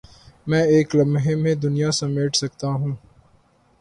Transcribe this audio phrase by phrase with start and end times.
[0.47, 2.95] میں ایک لمحے میں دنیا سمیٹ سکتا ہوں